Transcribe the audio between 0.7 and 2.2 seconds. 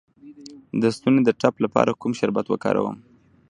د ستوني د ټپ لپاره کوم